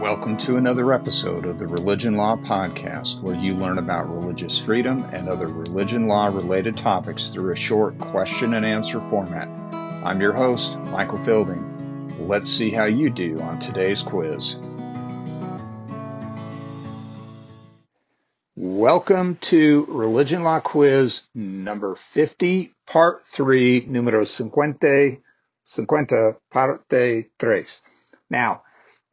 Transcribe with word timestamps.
Welcome 0.00 0.38
to 0.38 0.58
another 0.58 0.92
episode 0.92 1.44
of 1.44 1.58
the 1.58 1.66
Religion 1.66 2.14
Law 2.16 2.36
Podcast, 2.36 3.20
where 3.20 3.34
you 3.34 3.54
learn 3.54 3.78
about 3.78 4.08
religious 4.08 4.56
freedom 4.56 5.02
and 5.12 5.28
other 5.28 5.48
religion 5.48 6.06
law 6.06 6.26
related 6.26 6.76
topics 6.76 7.30
through 7.30 7.52
a 7.52 7.56
short 7.56 7.98
question 7.98 8.54
and 8.54 8.64
answer 8.64 9.00
format. 9.00 9.48
I'm 10.04 10.20
your 10.20 10.34
host, 10.34 10.78
Michael 10.92 11.18
Fielding. 11.18 12.28
Let's 12.28 12.48
see 12.48 12.70
how 12.70 12.84
you 12.84 13.10
do 13.10 13.40
on 13.40 13.58
today's 13.58 14.00
quiz. 14.00 14.54
Welcome 18.54 19.34
to 19.40 19.84
Religion 19.88 20.44
Law 20.44 20.60
Quiz 20.60 21.24
number 21.34 21.96
50, 21.96 22.72
part 22.86 23.26
3, 23.26 23.86
numero 23.88 24.24
50, 24.24 25.20
50, 25.64 26.38
parte 26.52 27.24
3. 27.36 27.64
Now, 28.30 28.62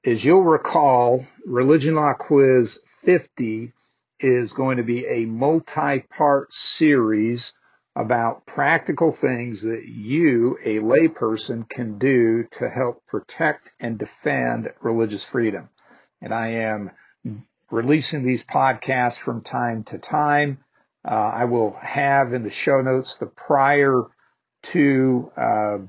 as 0.06 0.24
you'll 0.24 0.44
recall, 0.44 1.26
Religion 1.46 1.96
Law 1.96 2.14
Quiz 2.14 2.80
50 3.02 3.74
is 4.20 4.54
going 4.54 4.78
to 4.78 4.84
be 4.84 5.06
a 5.08 5.26
multi-part 5.26 6.54
series 6.54 7.54
about 7.96 8.46
practical 8.46 9.12
things 9.12 9.64
that 9.64 9.86
you, 9.86 10.58
a 10.64 10.80
layperson, 10.80 11.68
can 11.68 11.98
do 11.98 12.44
to 12.52 12.70
help 12.70 13.06
protect 13.08 13.72
and 13.80 13.98
defend 13.98 14.72
religious 14.82 15.24
freedom. 15.24 15.70
And 16.22 16.34
I 16.34 16.50
am 16.50 16.92
releasing 17.72 18.24
these 18.24 18.44
podcasts 18.44 19.18
from 19.18 19.42
time 19.42 19.84
to 19.86 19.98
time. 19.98 20.60
Uh, 21.04 21.32
I 21.34 21.46
will 21.46 21.72
have 21.82 22.34
in 22.34 22.44
the 22.44 22.50
show 22.50 22.82
notes 22.82 23.18
the 23.18 23.28
prior 23.28 24.04
two 24.62 25.32
uh, 25.36 25.80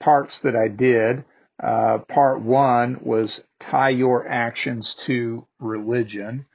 parts 0.00 0.40
that 0.40 0.56
I 0.56 0.68
did. 0.68 1.24
Uh, 1.62 1.98
part 2.00 2.40
one 2.42 2.98
was 3.02 3.46
tie 3.60 3.90
your 3.90 4.26
actions 4.26 4.94
to 4.94 5.46
religion. 5.60 6.46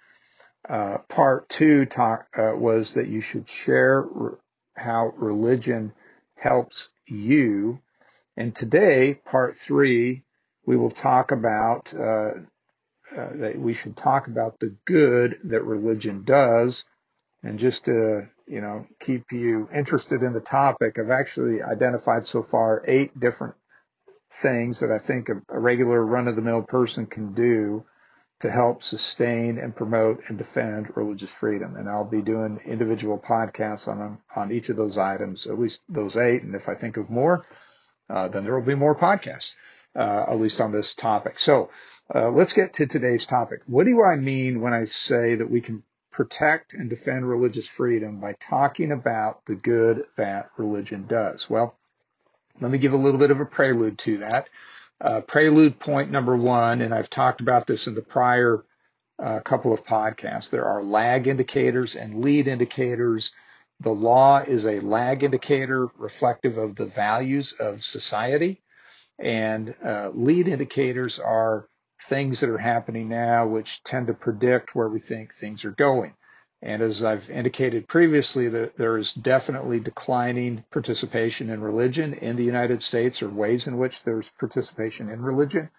Uh, 0.68 1.00
part 1.08 1.50
two 1.50 1.86
talk, 1.86 2.28
uh, 2.38 2.54
was 2.56 2.94
that 2.94 3.08
you 3.08 3.22
should 3.22 3.48
share 3.48 4.02
re- 4.02 4.38
how 4.76 5.08
religion 5.18 5.94
helps 6.36 6.90
you. 7.08 7.80
And 8.38 8.54
today, 8.54 9.20
part 9.26 9.58
three, 9.58 10.24
we 10.66 10.76
will 10.78 10.92
talk 10.92 11.32
about 11.32 11.94
uh, 11.94 12.32
uh, 13.16 13.30
that 13.36 13.56
we 13.58 13.74
should 13.74 13.98
talk 13.98 14.28
about 14.28 14.60
the 14.60 14.76
good 14.86 15.40
that 15.46 15.64
religion 15.64 16.24
does. 16.24 16.86
And 17.44 17.58
just 17.58 17.86
to 17.86 18.28
you 18.48 18.62
know 18.62 18.86
keep 19.00 19.32
you 19.32 19.68
interested 19.74 20.24
in 20.24 20.34
the 20.34 20.42
topic, 20.42 21.00
I've 21.00 21.10
actually 21.10 21.64
identified 21.64 22.26
so 22.26 22.44
far 22.44 22.84
eight 22.86 23.18
different 23.20 23.56
things 24.32 24.80
that 24.80 24.92
I 24.92 25.00
think 25.00 25.30
a, 25.30 25.42
a 25.50 25.60
regular 25.60 26.06
run 26.06 26.28
of 26.28 26.36
the 26.36 26.42
mill 26.42 26.64
person 26.64 27.06
can 27.06 27.34
do 27.34 27.86
to 28.40 28.50
help 28.50 28.82
sustain 28.82 29.58
and 29.58 29.76
promote 29.76 30.22
and 30.30 30.38
defend 30.38 30.96
religious 30.96 31.34
freedom. 31.34 31.76
And 31.76 31.90
I'll 31.90 32.10
be 32.10 32.22
doing 32.22 32.60
individual 32.66 33.20
podcasts 33.20 33.88
on 33.88 34.20
on 34.36 34.52
each 34.52 34.70
of 34.70 34.78
those 34.78 34.98
items, 34.98 35.46
at 35.46 35.60
least 35.60 35.84
those 35.90 36.16
eight. 36.16 36.44
And 36.44 36.56
if 36.56 36.70
I 36.70 36.76
think 36.76 36.98
of 36.98 37.10
more, 37.10 37.46
uh, 38.10 38.28
then 38.30 38.44
there 38.44 38.56
will 38.56 38.66
be 38.66 38.76
more 38.76 38.96
podcasts, 38.96 39.56
uh, 39.96 40.26
at 40.28 40.40
least 40.40 40.62
on 40.62 40.72
this 40.72 40.94
topic. 40.94 41.38
So 41.40 41.70
uh, 42.14 42.30
let's 42.30 42.54
get 42.54 42.74
to 42.74 42.88
today's 42.88 43.26
topic. 43.26 43.62
What 43.68 43.86
do 43.86 44.02
I 44.04 44.16
mean 44.16 44.62
when 44.62 44.74
I 44.74 44.86
say 44.86 45.36
that 45.36 45.50
we 45.50 45.62
can 45.62 45.84
protect 46.12 46.74
and 46.74 46.90
defend 46.90 47.28
religious 47.28 47.68
freedom 47.68 48.20
by 48.20 48.34
talking 48.40 48.92
about 48.92 49.46
the 49.46 49.56
good 49.56 50.04
that 50.18 50.50
religion 50.58 51.08
does? 51.08 51.50
Well, 51.50 51.78
let 52.60 52.72
me 52.72 52.78
give 52.78 52.94
a 52.94 52.98
little 52.98 53.20
bit 53.20 53.32
of 53.32 53.40
a 53.40 53.46
prelude 53.46 53.98
to 54.00 54.18
that. 54.18 54.50
Uh, 55.02 55.22
prelude 55.22 55.80
point 55.80 56.12
number 56.12 56.36
one, 56.36 56.82
and 56.82 56.94
I've 56.94 57.10
talked 57.10 57.42
about 57.42 57.68
this 57.68 57.88
in 57.88 57.96
the 57.96 58.02
prior 58.02 58.66
uh, 59.18 59.40
couple 59.42 59.74
of 59.74 59.84
podcasts. 59.84 60.50
There 60.50 60.66
are 60.66 60.84
lag 60.84 61.28
indicators 61.28 61.96
and 61.96 62.22
lead 62.22 62.48
indicators. 62.48 63.32
The 63.80 63.94
law 63.94 64.40
is 64.40 64.66
a 64.66 64.82
lag 64.82 65.24
indicator 65.24 65.88
reflective 65.98 66.58
of 66.58 66.76
the 66.76 66.86
values 66.86 67.54
of 67.54 67.84
society, 67.84 68.62
and 69.18 69.74
uh, 69.84 70.12
lead 70.14 70.48
indicators 70.48 71.18
are 71.20 71.68
things 72.08 72.40
that 72.40 72.50
are 72.50 72.58
happening 72.58 73.10
now 73.10 73.48
which 73.48 73.84
tend 73.84 74.08
to 74.08 74.14
predict 74.14 74.76
where 74.76 74.90
we 74.90 75.00
think 75.00 75.34
things 75.34 75.64
are 75.66 75.72
going. 75.72 76.14
And 76.62 76.82
as 76.82 77.04
I've 77.04 77.30
indicated 77.30 77.88
previously, 77.88 78.50
there 78.50 78.98
is 78.98 79.14
definitely 79.14 79.80
declining 79.80 80.66
participation 80.72 81.50
in 81.50 81.62
religion 81.62 82.14
in 82.14 82.36
the 82.36 82.44
United 82.44 82.82
States, 82.82 83.22
or 83.22 83.30
ways 83.30 83.68
in 83.68 83.78
which 83.78 84.04
there's 84.04 84.30
participation 84.30 85.10
in 85.10 85.22
religion. 85.22 85.70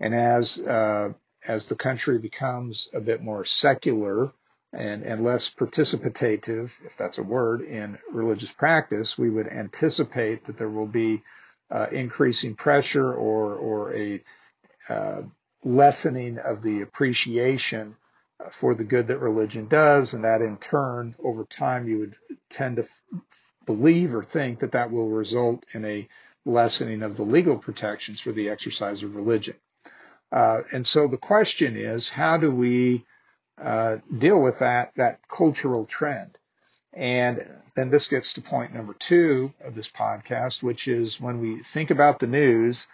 And 0.00 0.14
as 0.14 0.58
uh, 0.58 1.12
as 1.46 1.68
the 1.68 1.76
country 1.76 2.18
becomes 2.18 2.88
a 2.94 3.00
bit 3.00 3.22
more 3.22 3.44
secular 3.44 4.32
and, 4.72 5.02
and 5.02 5.22
less 5.22 5.50
participative, 5.50 6.72
if 6.84 6.96
that's 6.96 7.18
a 7.18 7.22
word, 7.22 7.60
in 7.60 7.98
religious 8.10 8.52
practice, 8.52 9.18
we 9.18 9.30
would 9.30 9.46
anticipate 9.46 10.46
that 10.46 10.56
there 10.56 10.70
will 10.70 10.86
be 10.86 11.22
uh, 11.70 11.86
increasing 11.92 12.54
pressure 12.54 13.12
or 13.12 13.54
or 13.54 13.94
a 13.94 14.22
uh, 14.88 15.22
lessening 15.62 16.38
of 16.38 16.62
the 16.62 16.80
appreciation 16.80 17.96
for 18.50 18.74
the 18.74 18.84
good 18.84 19.08
that 19.08 19.18
religion 19.18 19.66
does, 19.66 20.14
and 20.14 20.24
that 20.24 20.42
in 20.42 20.56
turn, 20.58 21.14
over 21.22 21.44
time, 21.44 21.88
you 21.88 21.98
would 21.98 22.16
tend 22.50 22.76
to 22.76 22.82
f- 22.82 23.02
believe 23.64 24.14
or 24.14 24.22
think 24.22 24.60
that 24.60 24.72
that 24.72 24.90
will 24.90 25.08
result 25.08 25.64
in 25.72 25.84
a 25.84 26.08
lessening 26.44 27.02
of 27.02 27.16
the 27.16 27.22
legal 27.22 27.58
protections 27.58 28.20
for 28.20 28.32
the 28.32 28.48
exercise 28.50 29.02
of 29.02 29.16
religion. 29.16 29.56
Uh, 30.30 30.62
and 30.72 30.86
so 30.86 31.08
the 31.08 31.16
question 31.16 31.76
is, 31.76 32.08
how 32.08 32.36
do 32.36 32.50
we 32.50 33.04
uh, 33.60 33.98
deal 34.18 34.40
with 34.42 34.58
that 34.58 34.94
that 34.96 35.26
cultural 35.28 35.86
trend? 35.86 36.38
And 36.92 37.46
then 37.74 37.90
this 37.90 38.08
gets 38.08 38.32
to 38.34 38.40
point 38.40 38.74
number 38.74 38.94
two 38.94 39.52
of 39.62 39.74
this 39.74 39.88
podcast, 39.88 40.62
which 40.62 40.88
is 40.88 41.20
when 41.20 41.40
we 41.40 41.58
think 41.58 41.90
about 41.90 42.18
the 42.18 42.26
news, 42.26 42.86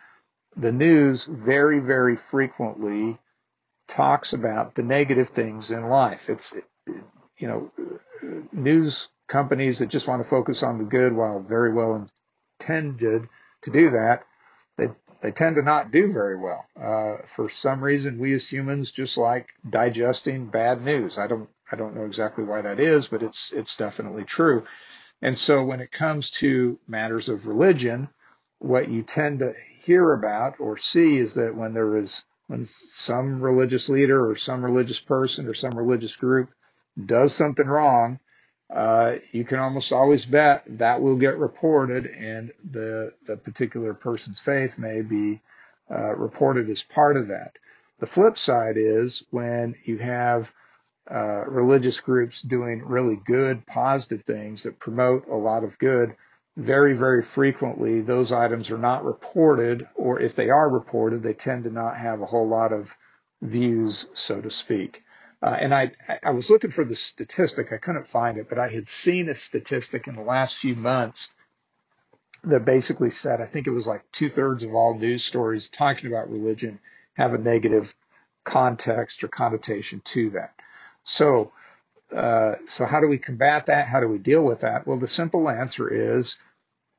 the 0.57 0.73
news 0.73 1.25
very, 1.25 1.79
very 1.79 2.17
frequently 2.17 3.19
talks 3.93 4.33
about 4.33 4.75
the 4.75 4.83
negative 4.83 5.29
things 5.29 5.71
in 5.71 5.83
life. 5.83 6.31
It's, 6.31 6.55
you 7.37 7.47
know, 7.47 7.71
news 8.53 9.09
companies 9.29 9.79
that 9.79 9.89
just 9.89 10.09
want 10.09 10.23
to 10.23 10.29
focus 10.29 10.63
on 10.63 10.79
the 10.79 10.85
good 10.85 11.13
while 11.13 11.43
very 11.43 11.73
well 11.73 12.09
intended 12.61 13.29
to 13.63 13.71
do 13.71 13.91
that, 13.91 14.25
they, 14.79 14.89
they 15.21 15.31
tend 15.31 15.57
to 15.57 15.63
not 15.63 15.91
do 15.91 16.11
very 16.11 16.39
well. 16.39 16.65
Uh, 16.81 17.19
for 17.27 17.51
some 17.51 17.85
reason, 17.85 18.19
we 18.19 18.33
as 18.33 18.49
humans 18.49 18.91
just 18.91 19.19
like 19.19 19.49
digesting 19.69 20.47
bad 20.47 20.83
news. 20.83 21.19
I 21.19 21.27
don't, 21.27 21.49
I 21.71 21.77
don't 21.77 21.95
know 21.95 22.07
exactly 22.07 22.45
why 22.45 22.63
that 22.63 22.81
is, 22.81 23.09
but 23.09 23.23
it's, 23.23 23.53
it's 23.53 23.77
definitely 23.77 24.25
true. 24.25 24.65
And 25.21 25.37
so 25.37 25.65
when 25.65 25.81
it 25.81 25.93
comes 25.93 26.31
to 26.31 26.79
matters 26.89 27.29
of 27.29 27.47
religion, 27.47 28.09
what 28.59 28.89
you 28.89 29.03
tend 29.03 29.41
to 29.41 29.55
hear 29.79 30.13
about 30.15 30.61
or 30.61 30.77
see 30.79 31.19
is 31.19 31.35
that 31.35 31.55
when 31.55 31.75
there 31.75 31.97
is 31.97 32.25
when 32.53 32.67
some 32.67 33.41
religious 33.41 33.89
leader 33.89 34.29
or 34.29 34.37
some 34.37 34.63
religious 34.63 35.01
person 35.01 35.49
or 35.49 35.55
some 35.55 35.71
religious 35.71 36.15
group 36.17 36.51
does 37.07 37.35
something 37.35 37.67
wrong, 37.67 38.21
uh, 38.69 39.17
you 39.31 39.43
can 39.43 39.59
almost 39.59 39.91
always 39.91 40.27
bet 40.27 40.63
that 40.67 41.01
will 41.01 41.17
get 41.17 41.39
reported 41.39 42.05
and 42.05 42.53
the, 42.71 43.15
the 43.27 43.39
particular 43.39 43.95
person's 43.95 44.39
faith 44.39 44.77
may 44.77 45.01
be 45.01 45.41
uh, 45.91 46.15
reported 46.15 46.69
as 46.69 46.83
part 46.83 47.17
of 47.17 47.29
that. 47.29 47.57
The 48.01 48.07
flip 48.07 48.37
side 48.37 48.77
is 48.77 49.25
when 49.31 49.75
you 49.85 49.97
have 49.97 50.53
uh, 51.11 51.45
religious 51.47 52.01
groups 52.01 52.43
doing 52.43 52.85
really 52.85 53.17
good, 53.17 53.67
positive 53.67 54.25
things 54.25 54.65
that 54.65 54.79
promote 54.79 55.27
a 55.27 55.35
lot 55.35 55.65
of 55.65 55.79
good, 55.79 56.15
very, 56.57 56.95
very 56.95 57.23
frequently 57.23 58.01
those 58.01 58.33
items 58.33 58.71
are 58.71 58.79
not 58.79 59.05
reported, 59.05 59.89
or 59.95 60.21
if 60.21 60.35
they 60.35 60.51
are 60.51 60.69
reported, 60.69 61.23
they 61.23 61.35
tend 61.35 61.65
to 61.65 61.71
not 61.71 61.97
have 61.97 62.21
a 62.21 62.27
whole 62.27 62.49
lot 62.49 62.73
of 62.73 62.95
views, 63.41 64.07
so 64.13 64.41
to 64.41 64.51
speak. 64.51 65.03
Uh, 65.43 65.57
and 65.59 65.75
I, 65.75 65.93
I 66.23 66.31
was 66.31 66.51
looking 66.51 66.71
for 66.71 66.85
the 66.85 66.95
statistic. 66.95 67.73
I 67.73 67.79
couldn't 67.79 68.07
find 68.07 68.39
it, 68.39 68.49
but 68.49 68.59
I 68.59 68.69
had 68.69 68.87
seen 68.87 69.29
a 69.29 69.35
statistic 69.35 70.07
in 70.07 70.15
the 70.15 70.23
last 70.23 70.57
few 70.57 70.77
months 70.77 71.31
that 72.45 72.65
basically 72.65 73.11
said, 73.11 73.41
I 73.41 73.47
think 73.47 73.67
it 73.67 73.71
was 73.71 73.87
like 73.87 74.05
two 74.13 74.29
thirds 74.29 74.63
of 74.63 74.75
all 74.75 74.97
news 74.97 75.25
stories 75.25 75.69
talking 75.69 76.11
about 76.11 76.31
religion 76.31 76.79
have 77.15 77.35
a 77.35 77.39
negative 77.39 77.95
context 78.45 79.23
or 79.25 79.29
connotation 79.29 80.01
to 80.05 80.31
that. 80.31 80.55
So 81.03 81.53
uh, 82.13 82.57
so 82.67 82.85
how 82.85 83.01
do 83.01 83.09
we 83.09 83.19
combat 83.19 83.67
that? 83.67 83.87
How 83.87 84.01
do 84.01 84.09
we 84.09 84.19
deal 84.19 84.45
with 84.45 84.61
that? 84.61 84.87
Well, 84.87 84.99
the 84.99 85.09
simple 85.09 85.49
answer 85.49 85.89
is 85.93 86.37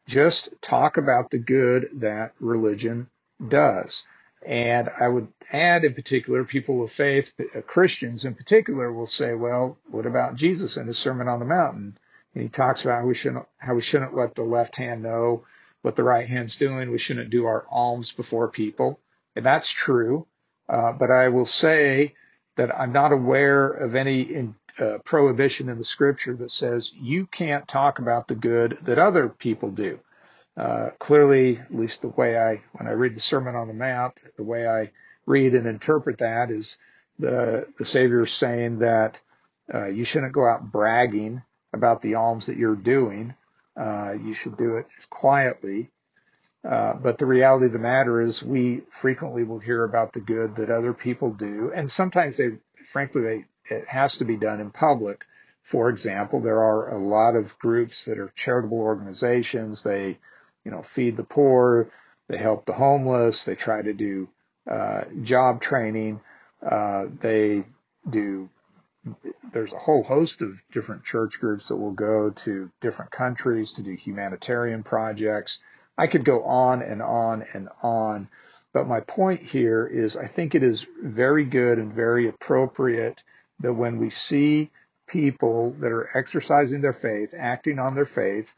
just 0.07 0.49
talk 0.61 0.97
about 0.97 1.29
the 1.29 1.37
good 1.39 1.89
that 1.95 2.33
religion 2.39 3.09
does. 3.47 4.07
And 4.45 4.89
I 4.99 5.07
would 5.07 5.29
add 5.51 5.85
in 5.85 5.93
particular, 5.93 6.43
people 6.43 6.83
of 6.83 6.91
faith, 6.91 7.33
uh, 7.55 7.61
Christians 7.61 8.25
in 8.25 8.35
particular 8.35 8.91
will 8.91 9.05
say, 9.07 9.35
well, 9.35 9.77
what 9.89 10.05
about 10.05 10.35
Jesus 10.35 10.75
and 10.75 10.87
his 10.87 10.97
Sermon 10.97 11.29
on 11.29 11.39
the 11.39 11.45
Mountain? 11.45 11.97
And 12.33 12.43
he 12.43 12.49
talks 12.49 12.83
about 12.83 13.01
how 13.01 13.07
we 13.07 13.13
shouldn't, 13.13 13.45
how 13.57 13.75
we 13.75 13.81
shouldn't 13.81 14.15
let 14.15 14.35
the 14.35 14.43
left 14.43 14.75
hand 14.75 15.03
know 15.03 15.45
what 15.81 15.95
the 15.95 16.03
right 16.03 16.27
hand's 16.27 16.57
doing. 16.57 16.91
We 16.91 16.97
shouldn't 16.97 17.29
do 17.29 17.45
our 17.45 17.65
alms 17.71 18.11
before 18.11 18.49
people. 18.49 18.99
And 19.35 19.45
that's 19.45 19.69
true. 19.69 20.27
Uh, 20.67 20.93
but 20.93 21.11
I 21.11 21.29
will 21.29 21.45
say 21.45 22.15
that 22.57 22.77
I'm 22.77 22.91
not 22.91 23.11
aware 23.13 23.67
of 23.67 23.95
any 23.95 24.21
in, 24.21 24.55
uh, 24.79 24.97
prohibition 25.05 25.69
in 25.69 25.77
the 25.77 25.83
scripture 25.83 26.35
that 26.35 26.51
says 26.51 26.93
you 26.93 27.25
can't 27.25 27.67
talk 27.67 27.99
about 27.99 28.27
the 28.27 28.35
good 28.35 28.77
that 28.83 28.99
other 28.99 29.29
people 29.29 29.71
do. 29.71 29.99
Uh, 30.55 30.91
clearly, 30.99 31.57
at 31.57 31.73
least 31.73 32.01
the 32.01 32.09
way 32.09 32.37
I, 32.37 32.61
when 32.73 32.87
I 32.87 32.91
read 32.91 33.15
the 33.15 33.19
Sermon 33.19 33.55
on 33.55 33.67
the 33.67 33.73
Mount, 33.73 34.13
the 34.37 34.43
way 34.43 34.67
I 34.67 34.91
read 35.25 35.55
and 35.55 35.65
interpret 35.65 36.19
that 36.19 36.51
is 36.51 36.77
the 37.19 37.67
the 37.77 37.85
Savior 37.85 38.25
saying 38.25 38.79
that 38.79 39.19
uh, 39.73 39.87
you 39.87 40.03
shouldn't 40.03 40.33
go 40.33 40.45
out 40.45 40.71
bragging 40.71 41.41
about 41.73 42.01
the 42.01 42.15
alms 42.15 42.47
that 42.47 42.57
you're 42.57 42.75
doing. 42.75 43.33
Uh, 43.75 44.15
you 44.23 44.33
should 44.33 44.57
do 44.57 44.77
it 44.77 44.87
quietly. 45.09 45.89
Uh, 46.67 46.93
but 46.93 47.17
the 47.17 47.25
reality 47.25 47.65
of 47.65 47.73
the 47.73 47.79
matter 47.79 48.21
is 48.21 48.41
we 48.41 48.83
frequently 48.91 49.43
will 49.43 49.59
hear 49.59 49.83
about 49.83 50.13
the 50.13 50.21
good 50.21 50.55
that 50.55 50.69
other 50.69 50.93
people 50.93 51.31
do. 51.31 51.71
And 51.73 51.89
sometimes 51.89 52.37
they, 52.37 52.51
frankly, 52.91 53.21
they, 53.21 53.45
it 53.69 53.87
has 53.87 54.17
to 54.17 54.25
be 54.25 54.37
done 54.37 54.59
in 54.59 54.71
public. 54.71 55.25
For 55.63 55.89
example, 55.89 56.41
there 56.41 56.61
are 56.61 56.89
a 56.89 56.97
lot 56.97 57.35
of 57.35 57.57
groups 57.59 58.05
that 58.05 58.19
are 58.19 58.31
charitable 58.35 58.79
organizations. 58.79 59.83
They, 59.83 60.17
you 60.65 60.71
know, 60.71 60.81
feed 60.81 61.17
the 61.17 61.23
poor. 61.23 61.89
They 62.27 62.37
help 62.37 62.65
the 62.65 62.73
homeless. 62.73 63.45
They 63.45 63.55
try 63.55 63.81
to 63.81 63.93
do 63.93 64.29
uh, 64.69 65.05
job 65.21 65.61
training. 65.61 66.21
Uh, 66.61 67.07
they 67.19 67.63
do 68.09 68.49
there's 69.51 69.73
a 69.73 69.77
whole 69.77 70.03
host 70.03 70.41
of 70.41 70.61
different 70.71 71.03
church 71.03 71.39
groups 71.39 71.67
that 71.67 71.75
will 71.75 71.91
go 71.91 72.29
to 72.29 72.71
different 72.79 73.11
countries 73.11 73.73
to 73.73 73.83
do 73.83 73.91
humanitarian 73.91 74.83
projects. 74.83 75.59
I 75.97 76.07
could 76.07 76.23
go 76.23 76.43
on 76.43 76.81
and 76.81 77.01
on 77.01 77.43
and 77.53 77.69
on. 77.81 78.29
But 78.71 78.87
my 78.87 79.01
point 79.01 79.41
here 79.41 79.85
is 79.85 80.17
I 80.17 80.27
think 80.27 80.55
it 80.55 80.63
is 80.63 80.87
very 81.01 81.45
good 81.45 81.79
and 81.79 81.93
very 81.93 82.27
appropriate 82.27 83.21
that 83.59 83.73
when 83.73 83.97
we 83.97 84.09
see 84.09 84.71
people 85.07 85.71
that 85.79 85.91
are 85.91 86.09
exercising 86.17 86.81
their 86.81 86.93
faith, 86.93 87.33
acting 87.37 87.79
on 87.79 87.95
their 87.95 88.05
faith, 88.05 88.53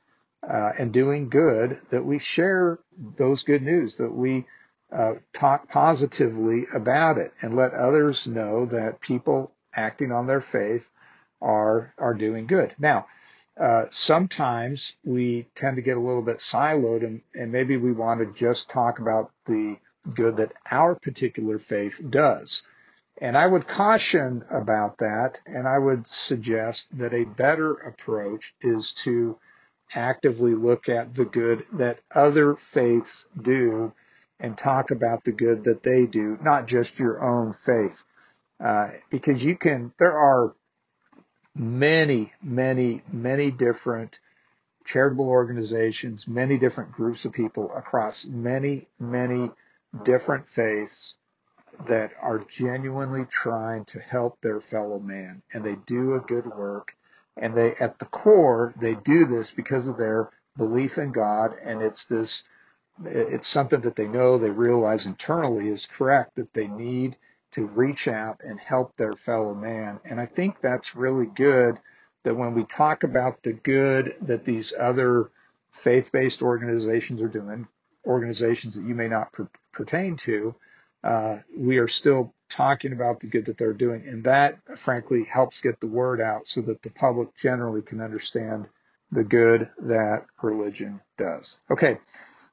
uh, 0.48 0.72
and 0.78 0.94
doing 0.94 1.30
good, 1.30 1.80
that 1.90 2.06
we 2.06 2.20
share 2.20 2.80
those 3.18 3.44
good 3.44 3.64
news, 3.64 3.98
that 3.98 4.12
we 4.14 4.46
uh, 4.92 5.16
talk 5.34 5.68
positively 5.70 6.66
about 6.74 7.18
it 7.18 7.34
and 7.42 7.56
let 7.56 7.74
others 7.74 8.28
know 8.28 8.66
that 8.66 9.02
people 9.02 9.52
acting 9.74 10.12
on 10.12 10.28
their 10.28 10.42
faith 10.42 10.90
are 11.42 11.94
are 11.98 12.14
doing 12.14 12.48
good. 12.48 12.74
Now, 12.80 13.08
uh, 13.60 13.86
sometimes 13.90 14.96
we 15.04 15.48
tend 15.56 15.78
to 15.78 15.82
get 15.82 15.98
a 15.98 16.02
little 16.02 16.22
bit 16.22 16.38
siloed, 16.38 17.04
and, 17.06 17.22
and 17.34 17.52
maybe 17.52 17.78
we 17.78 17.92
want 17.92 18.20
to 18.20 18.40
just 18.40 18.70
talk 18.70 19.00
about 19.00 19.32
the 19.46 19.78
good 20.14 20.38
that 20.38 20.54
our 20.70 20.96
particular 20.96 21.58
faith 21.58 22.02
does. 22.10 22.64
And 23.20 23.38
I 23.38 23.48
would 23.48 23.68
caution 23.68 24.44
about 24.50 24.98
that, 24.98 25.40
and 25.46 25.68
I 25.68 25.80
would 25.80 26.06
suggest 26.06 26.98
that 26.98 27.14
a 27.14 27.24
better 27.24 27.74
approach 27.74 28.54
is 28.60 28.92
to 29.04 29.38
actively 29.94 30.54
look 30.54 30.90
at 30.90 31.14
the 31.14 31.24
good 31.24 31.66
that 31.74 32.00
other 32.14 32.56
faiths 32.56 33.28
do 33.42 33.94
and 34.40 34.58
talk 34.58 34.92
about 34.92 35.24
the 35.24 35.32
good 35.32 35.64
that 35.64 35.84
they 35.84 36.06
do, 36.06 36.38
not 36.42 36.68
just 36.68 37.00
your 37.00 37.24
own 37.24 37.54
faith. 37.54 38.04
Uh, 38.60 38.92
because 39.10 39.44
you 39.44 39.56
can, 39.56 39.94
there 39.98 40.18
are 40.18 40.54
many, 41.56 42.34
many, 42.44 43.02
many 43.12 43.50
different 43.50 44.20
charitable 44.84 45.30
organizations, 45.30 46.28
many 46.28 46.58
different 46.58 46.92
groups 46.92 47.24
of 47.24 47.32
people 47.32 47.74
across 47.74 48.26
many, 48.26 48.88
many 49.00 49.50
different 50.04 50.48
faiths 50.48 51.16
that 51.88 52.12
are 52.22 52.40
genuinely 52.40 53.26
trying 53.26 53.86
to 53.86 54.00
help 54.00 54.40
their 54.42 54.62
fellow 54.62 55.00
man 55.00 55.42
and 55.54 55.64
they 55.64 55.76
do 55.86 56.16
a 56.16 56.20
good 56.20 56.46
work 56.46 56.96
and 57.38 57.54
they 57.54 57.76
at 57.76 58.00
the 58.00 58.06
core 58.06 58.74
they 58.80 58.96
do 58.96 59.26
this 59.26 59.52
because 59.52 59.88
of 59.88 59.98
their 59.98 60.30
belief 60.58 60.98
in 60.98 61.12
God 61.12 61.54
and 61.64 61.82
it's 61.82 62.06
this 62.06 62.44
it's 63.06 63.48
something 63.48 63.82
that 63.82 63.96
they 63.96 64.08
know 64.08 64.38
they 64.38 64.50
realize 64.50 65.06
internally 65.06 65.68
is 65.68 65.86
correct 65.86 66.36
that 66.36 66.54
they 66.54 66.68
need 66.68 67.18
to 67.52 67.66
reach 67.68 68.08
out 68.08 68.42
and 68.44 68.60
help 68.60 68.96
their 68.96 69.14
fellow 69.14 69.54
man. 69.54 70.00
And 70.06 70.20
I 70.20 70.26
think 70.26 70.62
that's 70.62 70.96
really 70.96 71.26
good 71.26 71.78
that 72.24 72.36
when 72.36 72.54
we 72.54 72.66
talk 72.66 73.04
about 73.04 73.44
the 73.44 73.54
good 73.54 74.16
that 74.22 74.46
these 74.46 74.74
other 74.78 75.30
faith-based 75.72 76.42
organizations 76.42 77.22
are 77.22 77.30
doing, 77.30 77.68
organizations 78.06 78.76
that 78.76 78.88
you 78.88 78.96
may 78.96 79.08
not 79.08 79.32
per- 79.34 79.50
pertain 79.74 80.16
to, 80.18 80.56
uh, 81.06 81.38
we 81.56 81.78
are 81.78 81.88
still 81.88 82.34
talking 82.50 82.92
about 82.92 83.20
the 83.20 83.28
good 83.28 83.46
that 83.46 83.58
they're 83.58 83.74
doing. 83.74 84.08
And 84.08 84.24
that, 84.24 84.58
frankly, 84.78 85.24
helps 85.24 85.62
get 85.62 85.80
the 85.80 85.88
word 85.88 86.20
out 86.20 86.48
so 86.48 86.62
that 86.62 86.82
the 86.82 86.90
public 86.90 87.36
generally 87.36 87.84
can 87.84 88.02
understand 88.02 88.68
the 89.12 89.24
good 89.24 89.70
that 89.80 90.26
religion 90.42 91.00
does. 91.18 91.60
Okay, 91.70 92.00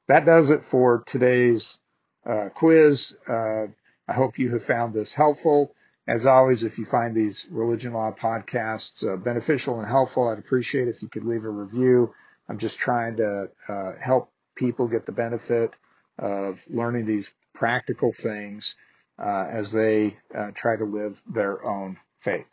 that 0.07 0.25
does 0.25 0.51
it 0.51 0.63
for 0.63 1.03
today's 1.05 1.79
uh, 2.25 2.49
quiz. 2.53 3.17
Uh, 3.27 3.67
I 4.07 4.13
hope 4.13 4.37
you 4.37 4.51
have 4.51 4.63
found 4.63 4.93
this 4.93 5.13
helpful. 5.13 5.73
As 6.07 6.25
always, 6.25 6.63
if 6.63 6.77
you 6.77 6.85
find 6.85 7.15
these 7.15 7.47
religion 7.49 7.93
law 7.93 8.11
podcasts 8.11 9.07
uh, 9.07 9.17
beneficial 9.17 9.79
and 9.79 9.87
helpful, 9.87 10.27
I'd 10.27 10.37
appreciate 10.37 10.89
if 10.89 11.01
you 11.01 11.07
could 11.07 11.23
leave 11.23 11.45
a 11.45 11.49
review. 11.49 12.13
I'm 12.49 12.57
just 12.59 12.77
trying 12.77 13.17
to 13.17 13.49
uh, 13.67 13.93
help 13.99 14.31
people 14.55 14.87
get 14.87 15.05
the 15.05 15.11
benefit 15.11 15.73
of 16.19 16.61
learning 16.69 17.05
these 17.05 17.33
practical 17.53 18.11
things 18.11 18.75
uh, 19.19 19.47
as 19.49 19.71
they 19.71 20.17
uh, 20.35 20.51
try 20.51 20.75
to 20.75 20.85
live 20.85 21.21
their 21.27 21.65
own 21.65 21.97
faith. 22.19 22.45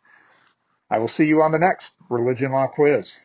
I 0.91 0.99
will 0.99 1.09
see 1.09 1.27
you 1.27 1.43
on 1.43 1.53
the 1.53 1.59
next 1.59 1.95
religion 2.09 2.53
law 2.53 2.67
quiz. 2.67 3.21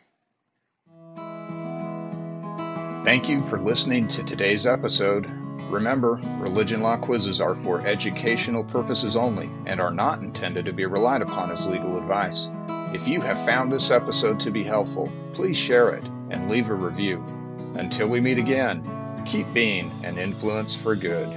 Thank 3.03 3.29
you 3.29 3.43
for 3.43 3.59
listening 3.59 4.07
to 4.09 4.23
today's 4.23 4.65
episode 4.65 5.27
Remember, 5.69 6.21
religion 6.37 6.81
law 6.81 6.97
quizzes 6.97 7.41
are 7.41 7.55
for 7.55 7.85
educational 7.85 8.63
purposes 8.63 9.15
only 9.15 9.49
and 9.65 9.81
are 9.81 9.91
not 9.91 10.21
intended 10.21 10.65
to 10.65 10.73
be 10.73 10.85
relied 10.85 11.21
upon 11.21 11.51
as 11.51 11.65
legal 11.65 11.97
advice. 11.97 12.47
If 12.93 13.07
you 13.07 13.19
have 13.21 13.45
found 13.45 13.71
this 13.71 13.91
episode 13.91 14.39
to 14.41 14.51
be 14.51 14.63
helpful, 14.63 15.11
please 15.33 15.57
share 15.57 15.89
it 15.89 16.05
and 16.29 16.49
leave 16.49 16.69
a 16.69 16.75
review. 16.75 17.23
Until 17.73 18.07
we 18.07 18.21
meet 18.21 18.37
again, 18.37 18.83
keep 19.25 19.51
being 19.53 19.91
an 20.03 20.17
influence 20.17 20.75
for 20.75 20.95
good. 20.95 21.27